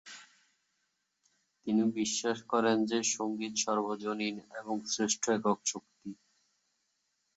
তিনি 1.67 1.83
বিশ্বাস 1.99 2.37
করেন 2.51 2.77
যে 2.85 2.99
সঙ্গীত 3.13 3.53
সার্বজনীন 3.57 4.35
এবং 4.59 4.75
শ্রেষ্ঠ 4.87 5.23
একক 5.31 5.59
শক্তি। 5.65 6.09